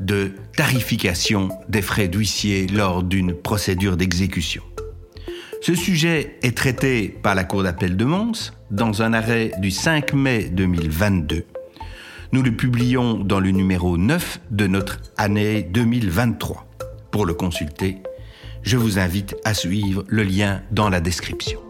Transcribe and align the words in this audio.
de 0.00 0.32
tarification 0.56 1.48
des 1.68 1.82
frais 1.82 2.08
d'huissier 2.08 2.66
lors 2.66 3.02
d'une 3.02 3.34
procédure 3.34 3.96
d'exécution. 3.96 4.62
Ce 5.62 5.74
sujet 5.74 6.38
est 6.42 6.56
traité 6.56 7.08
par 7.08 7.34
la 7.34 7.44
Cour 7.44 7.62
d'appel 7.62 7.96
de 7.96 8.04
Mons 8.04 8.52
dans 8.70 9.02
un 9.02 9.12
arrêt 9.12 9.52
du 9.58 9.70
5 9.70 10.12
mai 10.12 10.44
2022. 10.50 11.44
Nous 12.32 12.42
le 12.42 12.52
publions 12.52 13.14
dans 13.14 13.40
le 13.40 13.50
numéro 13.50 13.96
9 13.96 14.40
de 14.50 14.66
notre 14.66 15.00
année 15.16 15.62
2023. 15.62 16.66
Pour 17.10 17.24
le 17.24 17.34
consulter, 17.34 17.98
je 18.62 18.76
vous 18.76 18.98
invite 18.98 19.36
à 19.44 19.54
suivre 19.54 20.04
le 20.08 20.22
lien 20.22 20.62
dans 20.70 20.90
la 20.90 21.00
description. 21.00 21.60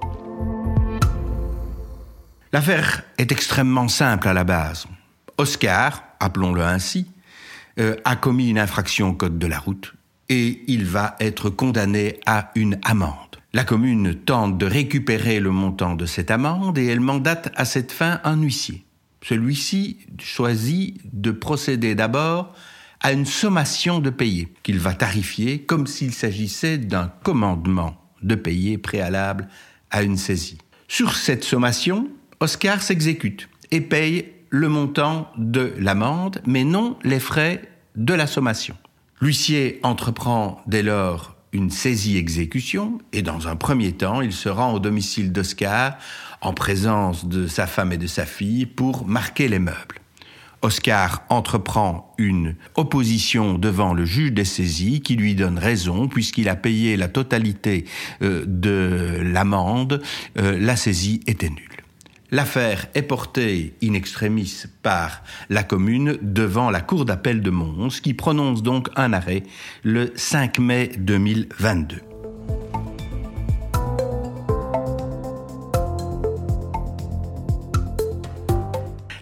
L'affaire 2.52 3.02
est 3.18 3.32
extrêmement 3.32 3.88
simple 3.88 4.28
à 4.28 4.32
la 4.32 4.44
base. 4.44 4.86
Oscar, 5.36 6.02
appelons-le 6.20 6.62
ainsi, 6.62 7.06
euh, 7.78 7.96
a 8.04 8.16
commis 8.16 8.50
une 8.50 8.58
infraction 8.58 9.10
au 9.10 9.12
code 9.12 9.38
de 9.38 9.46
la 9.46 9.58
route 9.58 9.94
et 10.28 10.62
il 10.66 10.84
va 10.84 11.16
être 11.20 11.50
condamné 11.50 12.20
à 12.26 12.50
une 12.54 12.78
amende. 12.82 13.14
La 13.52 13.64
commune 13.64 14.14
tente 14.14 14.58
de 14.58 14.66
récupérer 14.66 15.40
le 15.40 15.50
montant 15.50 15.94
de 15.94 16.06
cette 16.06 16.30
amende 16.30 16.78
et 16.78 16.86
elle 16.86 17.00
mandate 17.00 17.52
à 17.54 17.64
cette 17.64 17.92
fin 17.92 18.20
un 18.24 18.40
huissier. 18.40 18.84
Celui-ci 19.22 19.98
choisit 20.20 21.00
de 21.12 21.30
procéder 21.30 21.94
d'abord 21.94 22.54
à 23.00 23.12
une 23.12 23.26
sommation 23.26 23.98
de 23.98 24.10
payer 24.10 24.52
qu'il 24.62 24.78
va 24.78 24.94
tarifier 24.94 25.60
comme 25.60 25.86
s'il 25.86 26.12
s'agissait 26.12 26.78
d'un 26.78 27.12
commandement 27.22 27.96
de 28.22 28.34
payer 28.34 28.78
préalable 28.78 29.48
à 29.90 30.02
une 30.02 30.16
saisie. 30.16 30.58
Sur 30.88 31.14
cette 31.14 31.44
sommation, 31.44 32.08
Oscar 32.40 32.82
s'exécute 32.82 33.48
et 33.70 33.80
paye 33.80 34.32
le 34.50 34.68
montant 34.68 35.30
de 35.36 35.74
l'amende, 35.78 36.40
mais 36.46 36.64
non 36.64 36.96
les 37.02 37.20
frais 37.20 37.62
de 37.96 38.14
la 38.14 38.26
sommation. 38.26 38.76
L'huissier 39.20 39.80
entreprend 39.82 40.60
dès 40.66 40.82
lors 40.82 41.36
une 41.52 41.70
saisie-exécution 41.70 42.98
et 43.12 43.22
dans 43.22 43.48
un 43.48 43.56
premier 43.56 43.92
temps, 43.92 44.20
il 44.20 44.32
se 44.32 44.48
rend 44.48 44.74
au 44.74 44.78
domicile 44.78 45.32
d'Oscar 45.32 45.96
en 46.42 46.52
présence 46.52 47.24
de 47.24 47.46
sa 47.46 47.66
femme 47.66 47.92
et 47.92 47.96
de 47.96 48.06
sa 48.06 48.26
fille 48.26 48.66
pour 48.66 49.06
marquer 49.06 49.48
les 49.48 49.58
meubles. 49.58 50.00
Oscar 50.62 51.22
entreprend 51.28 52.14
une 52.18 52.56
opposition 52.74 53.54
devant 53.54 53.94
le 53.94 54.04
juge 54.04 54.32
des 54.32 54.44
saisies 54.44 55.00
qui 55.00 55.16
lui 55.16 55.34
donne 55.34 55.58
raison 55.58 56.08
puisqu'il 56.08 56.48
a 56.48 56.56
payé 56.56 56.96
la 56.96 57.08
totalité 57.08 57.84
euh, 58.22 58.44
de 58.46 59.20
l'amende, 59.22 60.02
euh, 60.38 60.58
la 60.58 60.76
saisie 60.76 61.20
était 61.26 61.50
nulle. 61.50 61.75
L'affaire 62.32 62.86
est 62.94 63.02
portée 63.02 63.74
in 63.84 63.92
extremis 63.94 64.64
par 64.82 65.22
la 65.48 65.62
commune 65.62 66.18
devant 66.22 66.70
la 66.70 66.80
cour 66.80 67.04
d'appel 67.04 67.40
de 67.40 67.50
Mons 67.50 68.00
qui 68.02 68.14
prononce 68.14 68.64
donc 68.64 68.88
un 68.96 69.12
arrêt 69.12 69.44
le 69.84 70.12
5 70.16 70.58
mai 70.58 70.90
2022. 70.98 71.98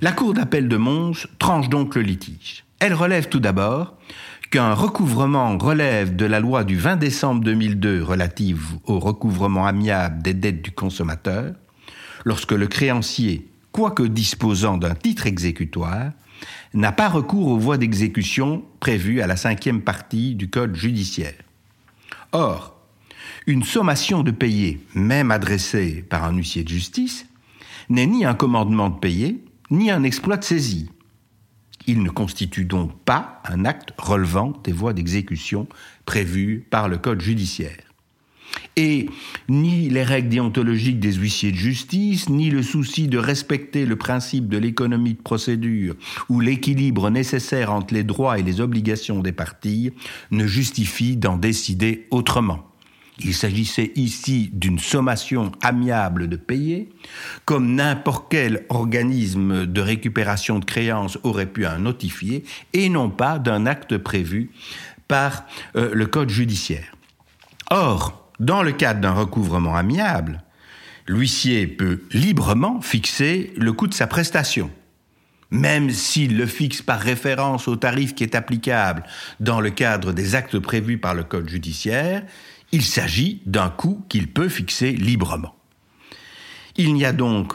La 0.00 0.12
cour 0.12 0.32
d'appel 0.32 0.68
de 0.68 0.76
Mons 0.76 1.26
tranche 1.38 1.68
donc 1.68 1.96
le 1.96 2.02
litige. 2.02 2.64
Elle 2.78 2.94
relève 2.94 3.28
tout 3.28 3.40
d'abord 3.40 3.96
qu'un 4.50 4.72
recouvrement 4.72 5.58
relève 5.58 6.16
de 6.16 6.24
la 6.24 6.40
loi 6.40 6.64
du 6.64 6.76
20 6.76 6.96
décembre 6.96 7.44
2002 7.44 8.02
relative 8.02 8.64
au 8.84 8.98
recouvrement 8.98 9.66
amiable 9.66 10.22
des 10.22 10.34
dettes 10.34 10.62
du 10.62 10.70
consommateur 10.70 11.54
lorsque 12.24 12.52
le 12.52 12.66
créancier, 12.66 13.48
quoique 13.72 14.02
disposant 14.02 14.76
d'un 14.76 14.94
titre 14.94 15.26
exécutoire, 15.26 16.12
n'a 16.72 16.92
pas 16.92 17.08
recours 17.08 17.48
aux 17.48 17.58
voies 17.58 17.78
d'exécution 17.78 18.64
prévues 18.80 19.20
à 19.20 19.26
la 19.26 19.36
cinquième 19.36 19.82
partie 19.82 20.34
du 20.34 20.50
Code 20.50 20.74
judiciaire. 20.74 21.34
Or, 22.32 22.76
une 23.46 23.62
sommation 23.62 24.22
de 24.22 24.30
payer, 24.30 24.80
même 24.94 25.30
adressée 25.30 26.04
par 26.08 26.24
un 26.24 26.34
huissier 26.34 26.64
de 26.64 26.68
justice, 26.68 27.26
n'est 27.88 28.06
ni 28.06 28.24
un 28.24 28.34
commandement 28.34 28.90
de 28.90 28.98
payer, 28.98 29.44
ni 29.70 29.90
un 29.90 30.02
exploit 30.02 30.36
de 30.36 30.44
saisie. 30.44 30.90
Il 31.86 32.02
ne 32.02 32.10
constitue 32.10 32.64
donc 32.64 32.98
pas 33.04 33.42
un 33.44 33.64
acte 33.64 33.92
relevant 33.98 34.54
des 34.64 34.72
voies 34.72 34.94
d'exécution 34.94 35.68
prévues 36.06 36.66
par 36.70 36.88
le 36.88 36.96
Code 36.96 37.20
judiciaire. 37.20 37.93
Et 38.76 39.08
ni 39.48 39.88
les 39.88 40.02
règles 40.02 40.30
déontologiques 40.30 40.98
des 40.98 41.12
huissiers 41.12 41.52
de 41.52 41.56
justice, 41.56 42.28
ni 42.28 42.50
le 42.50 42.62
souci 42.62 43.06
de 43.06 43.18
respecter 43.18 43.86
le 43.86 43.96
principe 43.96 44.48
de 44.48 44.58
l'économie 44.58 45.14
de 45.14 45.22
procédure 45.22 45.94
ou 46.28 46.40
l'équilibre 46.40 47.10
nécessaire 47.10 47.72
entre 47.72 47.94
les 47.94 48.04
droits 48.04 48.38
et 48.38 48.42
les 48.42 48.60
obligations 48.60 49.20
des 49.20 49.32
parties 49.32 49.92
ne 50.30 50.46
justifient 50.46 51.16
d'en 51.16 51.36
décider 51.36 52.06
autrement. 52.10 52.68
Il 53.20 53.34
s'agissait 53.34 53.92
ici 53.94 54.50
d'une 54.52 54.80
sommation 54.80 55.52
amiable 55.62 56.28
de 56.28 56.36
payer, 56.36 56.88
comme 57.44 57.74
n'importe 57.74 58.26
quel 58.28 58.66
organisme 58.70 59.66
de 59.66 59.80
récupération 59.80 60.58
de 60.58 60.64
créances 60.64 61.18
aurait 61.22 61.46
pu 61.46 61.64
en 61.64 61.78
notifier, 61.78 62.44
et 62.72 62.88
non 62.88 63.10
pas 63.10 63.38
d'un 63.38 63.66
acte 63.66 63.98
prévu 63.98 64.50
par 65.06 65.44
euh, 65.76 65.90
le 65.94 66.06
Code 66.06 66.30
judiciaire. 66.30 66.96
Or, 67.70 68.23
dans 68.40 68.62
le 68.62 68.72
cadre 68.72 69.00
d'un 69.00 69.12
recouvrement 69.12 69.76
amiable, 69.76 70.42
l'huissier 71.06 71.66
peut 71.66 72.02
librement 72.12 72.80
fixer 72.80 73.52
le 73.56 73.72
coût 73.72 73.86
de 73.86 73.94
sa 73.94 74.06
prestation, 74.06 74.70
même 75.50 75.90
s'il 75.90 76.36
le 76.36 76.46
fixe 76.46 76.82
par 76.82 77.00
référence 77.00 77.68
au 77.68 77.76
tarif 77.76 78.14
qui 78.14 78.24
est 78.24 78.34
applicable 78.34 79.04
dans 79.40 79.60
le 79.60 79.70
cadre 79.70 80.12
des 80.12 80.34
actes 80.34 80.58
prévus 80.58 80.98
par 80.98 81.14
le 81.14 81.24
Code 81.24 81.48
judiciaire, 81.48 82.22
il 82.72 82.82
s'agit 82.82 83.40
d'un 83.46 83.70
coût 83.70 84.04
qu'il 84.08 84.32
peut 84.32 84.48
fixer 84.48 84.92
librement. 84.92 85.54
Il 86.76 86.94
n'y 86.94 87.04
a 87.04 87.12
donc 87.12 87.52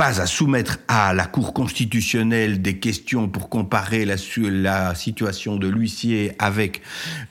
pas 0.00 0.18
à 0.18 0.24
soumettre 0.24 0.78
à 0.88 1.12
la 1.12 1.26
Cour 1.26 1.52
constitutionnelle 1.52 2.62
des 2.62 2.78
questions 2.78 3.28
pour 3.28 3.50
comparer 3.50 4.06
la, 4.06 4.16
situation 4.94 5.56
de 5.56 5.68
l'huissier 5.68 6.32
avec 6.38 6.80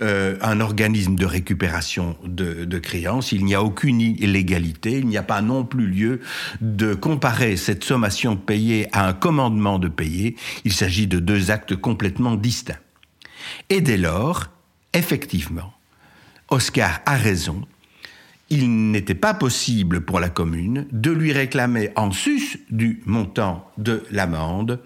euh, 0.03 0.37
un 0.43 0.59
organisme 0.59 1.15
de 1.15 1.25
récupération 1.25 2.15
de, 2.23 2.65
de 2.65 2.77
créances. 2.77 3.31
Il 3.31 3.43
n'y 3.43 3.55
a 3.55 3.63
aucune 3.63 3.99
illégalité. 3.99 4.99
Il 4.99 5.07
n'y 5.07 5.17
a 5.17 5.23
pas 5.23 5.41
non 5.41 5.65
plus 5.65 5.87
lieu 5.87 6.19
de 6.61 6.93
comparer 6.93 7.57
cette 7.57 7.83
sommation 7.83 8.37
payée 8.37 8.87
à 8.91 9.07
un 9.07 9.13
commandement 9.13 9.79
de 9.79 9.87
payer. 9.87 10.35
Il 10.63 10.71
s'agit 10.71 11.07
de 11.07 11.17
deux 11.17 11.49
actes 11.49 11.75
complètement 11.75 12.35
distincts. 12.35 12.77
Et 13.71 13.81
dès 13.81 13.97
lors, 13.97 14.45
effectivement, 14.93 15.73
Oscar 16.51 17.01
a 17.07 17.15
raison 17.15 17.65
il 18.49 18.91
n'était 18.91 19.15
pas 19.15 19.33
possible 19.33 20.01
pour 20.01 20.19
la 20.19 20.29
commune 20.29 20.87
de 20.91 21.11
lui 21.11 21.31
réclamer 21.31 21.91
en 21.95 22.11
sus 22.11 22.59
du 22.71 23.01
montant 23.05 23.69
de 23.77 24.03
l'amende 24.11 24.79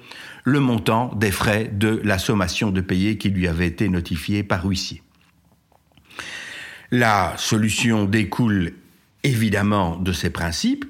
le 0.43 0.59
montant 0.59 1.13
des 1.15 1.31
frais 1.31 1.71
de 1.73 2.01
la 2.03 2.17
sommation 2.17 2.71
de 2.71 2.81
payer 2.81 3.17
qui 3.17 3.29
lui 3.29 3.47
avait 3.47 3.67
été 3.67 3.87
notifié 3.87 4.43
par 4.43 4.65
huissier. 4.65 5.01
La 6.91 7.33
solution 7.37 8.05
découle 8.05 8.73
évidemment 9.23 9.95
de 9.95 10.11
ces 10.11 10.29
principes. 10.29 10.85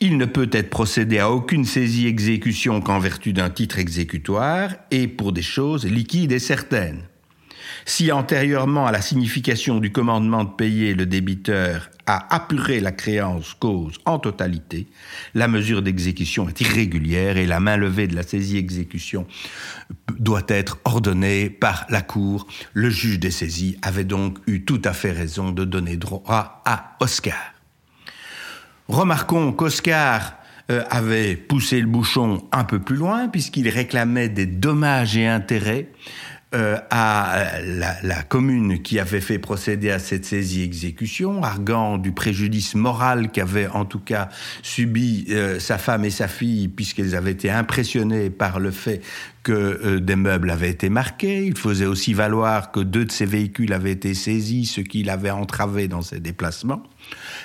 Il 0.00 0.16
ne 0.16 0.24
peut 0.24 0.48
être 0.52 0.70
procédé 0.70 1.18
à 1.18 1.30
aucune 1.30 1.64
saisie-exécution 1.64 2.80
qu'en 2.80 2.98
vertu 2.98 3.32
d'un 3.32 3.50
titre 3.50 3.78
exécutoire 3.78 4.70
et 4.90 5.06
pour 5.06 5.32
des 5.32 5.42
choses 5.42 5.84
liquides 5.84 6.32
et 6.32 6.38
certaines. 6.38 7.02
Si 7.84 8.12
antérieurement 8.12 8.86
à 8.86 8.92
la 8.92 9.00
signification 9.00 9.78
du 9.78 9.92
commandement 9.92 10.44
de 10.44 10.50
payer, 10.50 10.94
le 10.94 11.06
débiteur 11.06 11.90
a 12.06 12.34
apuré 12.34 12.80
la 12.80 12.92
créance 12.92 13.54
cause 13.54 13.94
en 14.06 14.18
totalité, 14.18 14.86
la 15.34 15.46
mesure 15.46 15.82
d'exécution 15.82 16.48
est 16.48 16.60
irrégulière 16.60 17.36
et 17.36 17.46
la 17.46 17.60
main 17.60 17.76
levée 17.76 18.06
de 18.06 18.16
la 18.16 18.22
saisie-exécution 18.22 19.26
doit 20.18 20.46
être 20.48 20.78
ordonnée 20.84 21.50
par 21.50 21.86
la 21.90 22.00
Cour. 22.00 22.46
Le 22.72 22.88
juge 22.88 23.18
des 23.18 23.30
saisies 23.30 23.76
avait 23.82 24.04
donc 24.04 24.38
eu 24.46 24.64
tout 24.64 24.80
à 24.84 24.92
fait 24.92 25.12
raison 25.12 25.50
de 25.50 25.64
donner 25.64 25.96
droit 25.96 26.62
à 26.64 26.96
Oscar. 27.00 27.36
Remarquons 28.88 29.52
qu'Oscar 29.52 30.38
euh, 30.70 30.82
avait 30.90 31.36
poussé 31.36 31.80
le 31.80 31.86
bouchon 31.86 32.46
un 32.52 32.64
peu 32.64 32.78
plus 32.78 32.96
loin 32.96 33.28
puisqu'il 33.28 33.68
réclamait 33.68 34.30
des 34.30 34.46
dommages 34.46 35.16
et 35.16 35.26
intérêts 35.26 35.88
euh, 36.54 36.78
à 36.88 37.60
la, 37.62 38.22
commune 38.22 38.80
qui 38.80 38.98
avait 38.98 39.20
fait 39.20 39.38
procéder 39.38 39.90
à 39.90 39.98
cette 39.98 40.24
saisie-exécution, 40.24 41.42
arguant 41.42 41.98
du 41.98 42.12
préjudice 42.12 42.74
moral 42.74 43.30
qu'avaient 43.30 43.68
en 43.68 43.84
tout 43.84 43.98
cas 43.98 44.30
subi 44.62 45.26
euh, 45.28 45.60
sa 45.60 45.76
femme 45.76 46.06
et 46.06 46.10
sa 46.10 46.26
fille, 46.26 46.68
puisqu'elles 46.68 47.14
avaient 47.14 47.32
été 47.32 47.50
impressionnées 47.50 48.30
par 48.30 48.60
le 48.60 48.70
fait 48.70 49.02
que 49.42 49.52
euh, 49.52 50.00
des 50.00 50.16
meubles 50.16 50.50
avaient 50.50 50.70
été 50.70 50.88
marqués. 50.88 51.44
Il 51.44 51.56
faisait 51.56 51.84
aussi 51.84 52.14
valoir 52.14 52.72
que 52.72 52.80
deux 52.80 53.04
de 53.04 53.12
ses 53.12 53.26
véhicules 53.26 53.74
avaient 53.74 53.92
été 53.92 54.14
saisis, 54.14 54.64
ce 54.64 54.80
qui 54.80 55.02
l'avait 55.02 55.30
entravé 55.30 55.86
dans 55.86 56.00
ses 56.00 56.18
déplacements. 56.18 56.82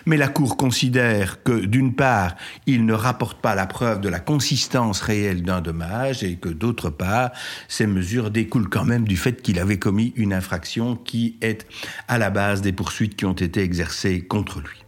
Mais 0.06 0.18
la 0.18 0.28
Cour 0.28 0.58
considère 0.58 1.44
que, 1.44 1.66
d'une 1.66 1.96
part, 1.96 2.36
il 2.66 2.86
ne 2.86 2.94
rapporte 2.94 3.42
pas 3.42 3.56
la 3.56 3.66
preuve 3.66 4.02
de 4.02 4.10
la 4.10 4.20
consistance 4.20 5.02
réelle 5.02 5.44
d'un 5.44 5.62
dommage 5.62 6.24
et 6.24 6.36
que, 6.36 6.50
d'autre 6.50 6.90
part, 6.90 7.32
ces 7.68 7.88
mesures 7.88 8.32
découlent 8.32 8.70
quand 8.70 8.86
même 8.86 9.08
du 9.08 9.18
fait 9.18 9.42
qu'il 9.42 9.60
avait 9.60 9.80
commis 9.80 10.14
une 10.16 10.34
infraction 10.34 10.96
qui 10.96 11.38
est 11.42 11.68
à 12.08 12.18
la 12.18 12.30
base 12.30 12.62
des 12.62 12.72
poursuites 12.74 13.16
qui 13.16 13.26
ont 13.26 13.34
été 13.34 13.62
exercées 13.62 14.22
contre 14.22 14.60
lui. 14.60 14.84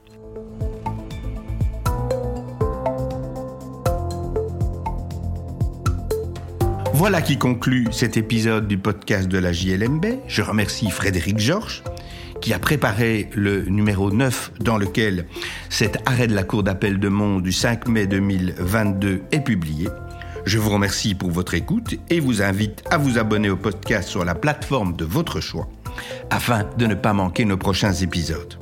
Voilà 6.93 7.21
qui 7.21 7.37
conclut 7.37 7.87
cet 7.91 8.15
épisode 8.15 8.69
du 8.69 8.77
podcast 8.77 9.27
de 9.27 9.37
la 9.37 9.51
JLMB. 9.51 10.05
Je 10.27 10.41
remercie 10.41 10.89
Frédéric 10.89 11.37
Georges 11.37 11.83
qui 12.41 12.53
a 12.53 12.59
préparé 12.59 13.29
le 13.33 13.63
numéro 13.63 14.11
9 14.11 14.51
dans 14.59 14.77
lequel 14.77 15.25
cet 15.69 15.97
arrêt 16.07 16.27
de 16.27 16.35
la 16.35 16.43
Cour 16.43 16.63
d'appel 16.63 16.99
de 16.99 17.09
Mont 17.09 17.39
du 17.39 17.51
5 17.51 17.87
mai 17.87 18.07
2022 18.07 19.23
est 19.31 19.39
publié. 19.39 19.87
Je 20.45 20.59
vous 20.59 20.69
remercie 20.69 21.15
pour 21.15 21.31
votre 21.31 21.55
écoute 21.55 21.95
et 22.09 22.19
vous 22.19 22.41
invite 22.41 22.83
à 22.91 22.97
vous 22.97 23.17
abonner 23.17 23.49
au 23.49 23.55
podcast 23.55 24.09
sur 24.09 24.23
la 24.23 24.35
plateforme 24.35 24.95
de 24.95 25.05
votre 25.05 25.39
choix 25.39 25.67
afin 26.29 26.69
de 26.77 26.85
ne 26.85 26.93
pas 26.93 27.13
manquer 27.13 27.45
nos 27.45 27.57
prochains 27.57 27.93
épisodes. 27.93 28.59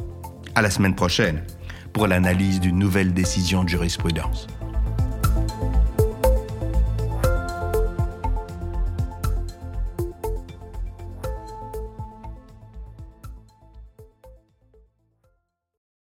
À 0.56 0.62
la 0.62 0.70
semaine 0.70 0.96
prochaine 0.96 1.44
pour 1.92 2.08
l'analyse 2.08 2.60
d'une 2.60 2.80
nouvelle 2.80 3.14
décision 3.14 3.64
de 3.64 3.70
jurisprudence. 3.70 4.48